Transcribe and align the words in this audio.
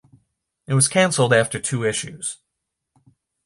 It 0.65 0.73
was 0.73 0.87
cancelled 0.87 1.31
after 1.31 1.59
two 1.59 1.85
issues. 1.85 2.39